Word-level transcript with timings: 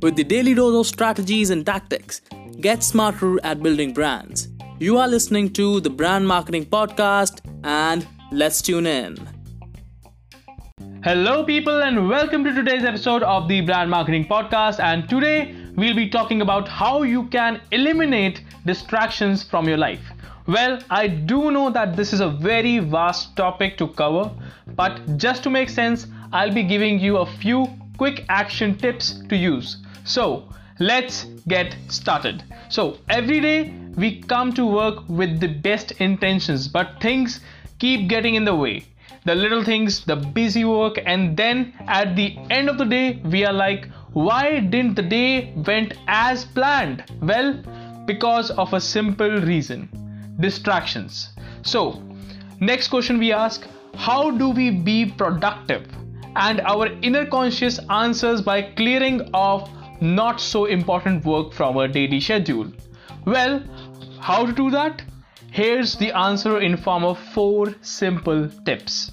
With 0.00 0.14
the 0.14 0.22
daily 0.24 0.54
dose 0.54 0.78
of 0.78 0.86
strategies 0.86 1.50
and 1.50 1.66
tactics, 1.66 2.20
get 2.60 2.84
smarter 2.84 3.44
at 3.44 3.60
building 3.60 3.92
brands. 3.92 4.46
You 4.78 4.98
are 4.98 5.08
listening 5.08 5.52
to 5.54 5.80
the 5.80 5.90
Brand 5.90 6.28
Marketing 6.28 6.64
Podcast, 6.64 7.40
and 7.64 8.06
let's 8.30 8.62
tune 8.62 8.86
in. 8.86 9.16
Hello, 11.02 11.44
people, 11.44 11.82
and 11.82 12.08
welcome 12.08 12.44
to 12.44 12.54
today's 12.54 12.84
episode 12.84 13.24
of 13.24 13.48
the 13.48 13.60
Brand 13.62 13.90
Marketing 13.90 14.26
Podcast. 14.26 14.78
And 14.78 15.08
today 15.08 15.56
we'll 15.74 15.96
be 15.96 16.08
talking 16.08 16.40
about 16.40 16.68
how 16.68 17.02
you 17.02 17.26
can 17.30 17.60
eliminate 17.72 18.44
distractions 18.64 19.42
from 19.42 19.66
your 19.66 19.78
life. 19.78 20.12
Well, 20.46 20.80
I 20.90 21.06
do 21.06 21.50
know 21.50 21.70
that 21.70 21.96
this 21.96 22.12
is 22.12 22.20
a 22.20 22.28
very 22.28 22.78
vast 22.78 23.36
topic 23.36 23.76
to 23.78 23.88
cover, 23.88 24.32
but 24.76 25.16
just 25.16 25.42
to 25.44 25.50
make 25.50 25.68
sense, 25.68 26.06
I'll 26.32 26.52
be 26.52 26.62
giving 26.62 26.98
you 26.98 27.18
a 27.18 27.26
few 27.26 27.66
quick 27.98 28.24
action 28.28 28.76
tips 28.76 29.22
to 29.28 29.36
use. 29.36 29.78
So, 30.04 30.48
let's 30.78 31.24
get 31.48 31.76
started. 31.88 32.42
So, 32.68 32.98
every 33.08 33.40
day 33.40 33.74
we 33.96 34.20
come 34.22 34.52
to 34.54 34.64
work 34.64 35.08
with 35.08 35.40
the 35.40 35.48
best 35.48 35.92
intentions, 36.00 36.68
but 36.68 37.00
things 37.00 37.40
keep 37.78 38.08
getting 38.08 38.36
in 38.36 38.44
the 38.44 38.54
way. 38.54 38.84
The 39.24 39.34
little 39.34 39.62
things, 39.62 40.04
the 40.04 40.16
busy 40.16 40.64
work, 40.64 40.98
and 41.04 41.36
then 41.36 41.74
at 41.86 42.16
the 42.16 42.38
end 42.48 42.70
of 42.70 42.78
the 42.78 42.86
day, 42.86 43.20
we 43.24 43.44
are 43.44 43.52
like, 43.52 43.88
why 44.12 44.60
didn't 44.60 44.94
the 44.94 45.02
day 45.02 45.52
went 45.66 45.94
as 46.08 46.44
planned? 46.44 47.04
Well, 47.20 47.62
because 48.06 48.50
of 48.52 48.72
a 48.72 48.80
simple 48.80 49.40
reason 49.40 49.88
distractions. 50.40 51.30
So, 51.62 52.02
next 52.60 52.88
question 52.88 53.18
we 53.18 53.32
ask 53.32 53.66
how 53.94 54.30
do 54.30 54.50
we 54.50 54.70
be 54.70 55.06
productive? 55.06 55.86
And 56.36 56.60
our 56.60 56.86
inner 57.02 57.26
conscious 57.26 57.78
answers 57.90 58.40
by 58.40 58.62
clearing 58.62 59.28
off 59.34 59.70
not 60.00 60.40
so 60.40 60.64
important 60.64 61.24
work 61.24 61.52
from 61.52 61.76
our 61.76 61.88
daily 61.88 62.20
schedule. 62.20 62.72
Well, 63.26 63.62
how 64.20 64.46
to 64.46 64.52
do 64.52 64.70
that? 64.70 65.02
Here's 65.50 65.96
the 65.96 66.16
answer 66.16 66.60
in 66.60 66.76
form 66.76 67.04
of 67.04 67.18
four 67.18 67.74
simple 67.82 68.48
tips. 68.64 69.12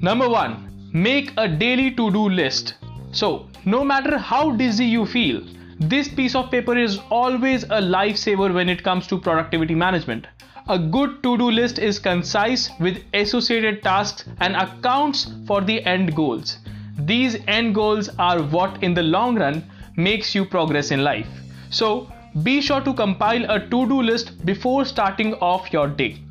Number 0.00 0.28
1, 0.28 0.90
make 0.92 1.32
a 1.36 1.48
daily 1.48 1.90
to-do 1.92 2.28
list. 2.28 2.74
So, 3.10 3.48
no 3.64 3.82
matter 3.82 4.18
how 4.18 4.50
dizzy 4.52 4.84
you 4.84 5.06
feel, 5.06 5.42
this 5.78 6.08
piece 6.08 6.34
of 6.34 6.50
paper 6.50 6.76
is 6.76 7.00
always 7.10 7.64
a 7.64 7.80
lifesaver 7.80 8.52
when 8.52 8.68
it 8.68 8.84
comes 8.84 9.06
to 9.08 9.18
productivity 9.18 9.74
management. 9.74 10.26
A 10.68 10.78
good 10.78 11.24
to 11.24 11.36
do 11.36 11.50
list 11.50 11.80
is 11.80 11.98
concise 11.98 12.70
with 12.78 13.02
associated 13.14 13.82
tasks 13.82 14.24
and 14.40 14.54
accounts 14.54 15.32
for 15.44 15.60
the 15.60 15.84
end 15.84 16.14
goals. 16.14 16.58
These 17.00 17.38
end 17.48 17.74
goals 17.74 18.08
are 18.20 18.40
what, 18.42 18.80
in 18.80 18.94
the 18.94 19.02
long 19.02 19.36
run, 19.36 19.64
makes 19.96 20.36
you 20.36 20.44
progress 20.44 20.92
in 20.92 21.02
life. 21.02 21.26
So, 21.70 22.12
be 22.44 22.60
sure 22.60 22.80
to 22.80 22.94
compile 22.94 23.50
a 23.50 23.58
to 23.58 23.88
do 23.88 24.02
list 24.02 24.46
before 24.46 24.84
starting 24.84 25.34
off 25.34 25.72
your 25.72 25.88
day. 25.88 26.22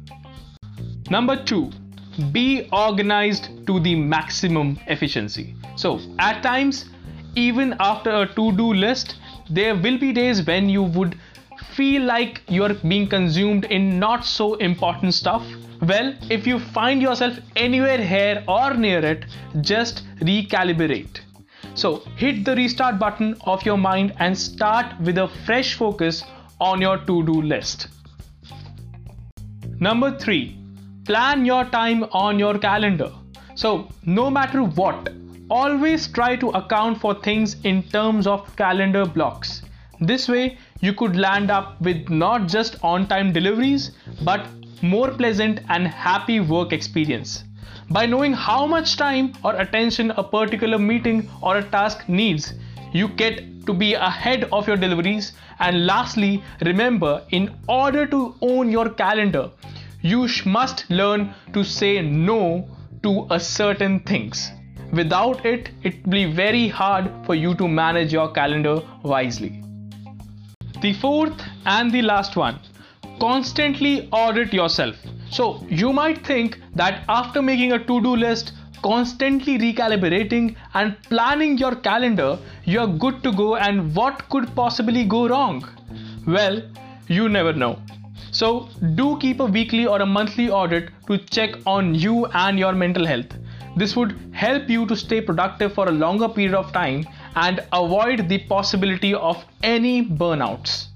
Number 1.09 1.35
two, 1.35 1.69
be 2.31 2.69
organized 2.71 3.49
to 3.67 3.81
the 3.81 3.95
maximum 3.95 4.79
efficiency. 4.87 5.55
So, 5.75 5.99
at 6.19 6.41
times, 6.41 6.85
even 7.35 7.75
after 7.81 8.11
a 8.11 8.27
to 8.35 8.51
do 8.53 8.73
list, 8.73 9.15
there 9.49 9.75
will 9.75 9.97
be 9.97 10.13
days 10.13 10.45
when 10.47 10.69
you 10.69 10.83
would 10.83 11.17
feel 11.71 12.03
like 12.03 12.41
you're 12.47 12.73
being 12.73 13.07
consumed 13.07 13.65
in 13.65 13.99
not 13.99 14.25
so 14.25 14.55
important 14.55 15.13
stuff? 15.13 15.45
Well, 15.81 16.13
if 16.29 16.45
you 16.45 16.59
find 16.59 17.01
yourself 17.01 17.37
anywhere 17.55 17.97
here 17.97 18.43
or 18.47 18.73
near 18.73 19.03
it, 19.03 19.25
just 19.61 20.03
recalibrate. 20.19 21.21
So, 21.73 22.03
hit 22.17 22.43
the 22.45 22.55
restart 22.55 22.99
button 22.99 23.35
of 23.45 23.65
your 23.65 23.77
mind 23.77 24.13
and 24.19 24.37
start 24.37 24.99
with 24.99 25.17
a 25.17 25.27
fresh 25.45 25.73
focus 25.75 26.23
on 26.59 26.81
your 26.81 26.97
to 26.97 27.23
do 27.25 27.41
list. 27.41 27.87
Number 29.79 30.17
three, 30.19 30.57
plan 31.05 31.45
your 31.45 31.65
time 31.65 32.03
on 32.11 32.37
your 32.37 32.59
calendar. 32.59 33.11
So, 33.55 33.87
no 34.05 34.29
matter 34.29 34.63
what, 34.63 35.09
always 35.49 36.07
try 36.07 36.35
to 36.35 36.49
account 36.49 36.99
for 36.99 37.15
things 37.15 37.55
in 37.63 37.83
terms 37.83 38.27
of 38.27 38.55
calendar 38.55 39.05
blocks. 39.05 39.63
This 39.99 40.27
way, 40.27 40.57
you 40.81 40.93
could 40.93 41.15
land 41.15 41.51
up 41.51 41.79
with 41.79 42.09
not 42.09 42.47
just 42.47 42.75
on 42.83 43.07
time 43.07 43.31
deliveries, 43.31 43.91
but 44.23 44.47
more 44.81 45.11
pleasant 45.11 45.59
and 45.69 45.87
happy 45.87 46.39
work 46.39 46.73
experience. 46.73 47.43
By 47.89 48.05
knowing 48.05 48.33
how 48.33 48.65
much 48.65 48.97
time 48.97 49.33
or 49.43 49.55
attention 49.55 50.11
a 50.11 50.23
particular 50.23 50.79
meeting 50.79 51.29
or 51.41 51.57
a 51.57 51.63
task 51.63 52.07
needs, 52.09 52.53
you 52.93 53.07
get 53.09 53.65
to 53.67 53.73
be 53.73 53.93
ahead 53.93 54.45
of 54.51 54.67
your 54.67 54.77
deliveries. 54.77 55.33
And 55.59 55.85
lastly, 55.85 56.43
remember 56.61 57.23
in 57.29 57.53
order 57.67 58.05
to 58.07 58.35
own 58.41 58.71
your 58.71 58.89
calendar, 58.89 59.51
you 60.01 60.27
must 60.45 60.89
learn 60.89 61.33
to 61.53 61.63
say 61.63 62.01
no 62.01 62.67
to 63.03 63.27
a 63.29 63.39
certain 63.39 63.99
things. 63.99 64.49
Without 64.93 65.45
it, 65.45 65.69
it 65.83 66.03
will 66.03 66.11
be 66.11 66.25
very 66.25 66.67
hard 66.67 67.11
for 67.25 67.35
you 67.35 67.53
to 67.55 67.67
manage 67.67 68.11
your 68.11 68.31
calendar 68.31 68.81
wisely. 69.03 69.61
The 70.81 70.93
fourth 70.93 71.41
and 71.65 71.91
the 71.91 72.01
last 72.01 72.35
one 72.35 72.59
constantly 73.19 74.09
audit 74.11 74.51
yourself. 74.51 74.95
So, 75.29 75.63
you 75.69 75.93
might 75.93 76.25
think 76.25 76.59
that 76.73 77.03
after 77.07 77.41
making 77.41 77.73
a 77.73 77.77
to 77.77 78.01
do 78.01 78.15
list, 78.15 78.53
constantly 78.81 79.59
recalibrating 79.59 80.55
and 80.73 80.97
planning 81.03 81.59
your 81.59 81.75
calendar, 81.75 82.39
you're 82.65 82.87
good 82.87 83.21
to 83.23 83.31
go, 83.31 83.57
and 83.57 83.95
what 83.95 84.27
could 84.29 84.55
possibly 84.55 85.05
go 85.05 85.27
wrong? 85.27 85.63
Well, 86.25 86.63
you 87.07 87.29
never 87.29 87.53
know. 87.53 87.77
So, 88.31 88.67
do 88.95 89.17
keep 89.19 89.39
a 89.39 89.45
weekly 89.45 89.85
or 89.85 90.01
a 90.01 90.05
monthly 90.05 90.49
audit 90.49 90.89
to 91.05 91.19
check 91.19 91.51
on 91.67 91.93
you 91.93 92.25
and 92.33 92.57
your 92.57 92.73
mental 92.73 93.05
health. 93.05 93.37
This 93.75 93.95
would 93.95 94.17
help 94.33 94.67
you 94.67 94.87
to 94.87 94.95
stay 94.95 95.21
productive 95.21 95.73
for 95.73 95.87
a 95.87 95.91
longer 95.91 96.27
period 96.27 96.55
of 96.55 96.73
time 96.73 97.05
and 97.35 97.61
avoid 97.73 98.27
the 98.29 98.39
possibility 98.39 99.13
of 99.13 99.43
any 99.63 100.05
burnouts. 100.05 100.87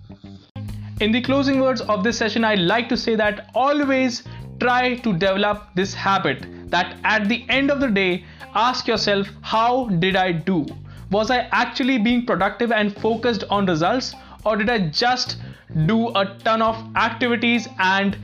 In 1.01 1.11
the 1.11 1.21
closing 1.21 1.59
words 1.59 1.81
of 1.81 2.03
this 2.03 2.17
session, 2.17 2.43
I'd 2.43 2.59
like 2.59 2.87
to 2.89 2.97
say 2.97 3.15
that 3.15 3.49
always 3.53 4.23
try 4.59 4.95
to 4.95 5.13
develop 5.13 5.67
this 5.75 5.93
habit 5.93 6.45
that 6.69 6.97
at 7.03 7.27
the 7.27 7.45
end 7.49 7.69
of 7.69 7.79
the 7.79 7.87
day, 7.87 8.23
ask 8.53 8.87
yourself, 8.87 9.27
How 9.41 9.89
did 9.89 10.15
I 10.15 10.31
do? 10.31 10.65
Was 11.11 11.29
I 11.31 11.49
actually 11.51 11.97
being 11.97 12.25
productive 12.25 12.71
and 12.71 12.95
focused 12.97 13.43
on 13.49 13.65
results, 13.65 14.15
or 14.45 14.55
did 14.55 14.69
I 14.69 14.79
just 14.87 15.37
do 15.85 16.09
a 16.09 16.25
ton 16.43 16.61
of 16.61 16.77
activities 16.95 17.67
and 17.79 18.17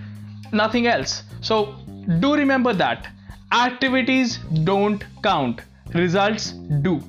nothing 0.52 0.88
else? 0.88 1.24
So, 1.42 1.76
do 2.20 2.36
remember 2.36 2.74
that 2.74 3.08
activities 3.52 4.38
don't 4.64 5.04
count, 5.22 5.62
results 5.94 6.52
do. 6.82 7.02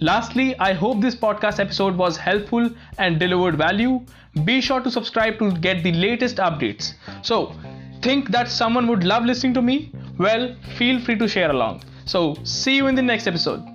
Lastly, 0.00 0.58
I 0.58 0.72
hope 0.72 1.00
this 1.00 1.14
podcast 1.14 1.60
episode 1.60 1.96
was 1.96 2.16
helpful 2.16 2.70
and 2.98 3.20
delivered 3.20 3.56
value. 3.56 4.00
Be 4.44 4.60
sure 4.60 4.80
to 4.80 4.90
subscribe 4.90 5.38
to 5.38 5.52
get 5.52 5.82
the 5.82 5.92
latest 5.92 6.36
updates. 6.38 6.94
So, 7.22 7.54
think 8.02 8.30
that 8.30 8.48
someone 8.48 8.86
would 8.88 9.04
love 9.04 9.24
listening 9.24 9.54
to 9.54 9.62
me? 9.62 9.92
Well, 10.18 10.56
feel 10.76 11.00
free 11.00 11.16
to 11.18 11.28
share 11.28 11.50
along. 11.50 11.82
So, 12.06 12.36
see 12.44 12.76
you 12.76 12.86
in 12.86 12.94
the 12.94 13.02
next 13.02 13.26
episode. 13.26 13.69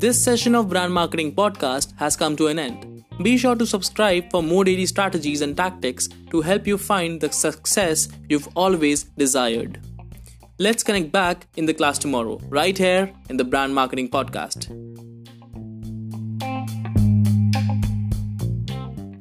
This 0.00 0.22
session 0.22 0.54
of 0.54 0.68
Brand 0.68 0.94
Marketing 0.94 1.34
Podcast 1.34 1.92
has 1.96 2.16
come 2.16 2.36
to 2.36 2.46
an 2.46 2.60
end. 2.60 3.04
Be 3.20 3.36
sure 3.36 3.56
to 3.56 3.66
subscribe 3.66 4.30
for 4.30 4.44
more 4.44 4.62
daily 4.62 4.86
strategies 4.86 5.40
and 5.40 5.56
tactics 5.56 6.08
to 6.30 6.40
help 6.40 6.68
you 6.68 6.78
find 6.78 7.20
the 7.20 7.32
success 7.32 8.08
you've 8.28 8.48
always 8.54 9.02
desired. 9.18 9.80
Let's 10.60 10.84
connect 10.84 11.10
back 11.10 11.48
in 11.56 11.66
the 11.66 11.74
class 11.74 11.98
tomorrow, 11.98 12.38
right 12.48 12.78
here 12.78 13.12
in 13.28 13.38
the 13.38 13.42
Brand 13.42 13.74
Marketing 13.74 14.08
Podcast. 14.08 14.68